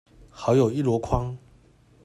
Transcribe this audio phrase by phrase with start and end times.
[0.31, 1.37] 好友一籮筐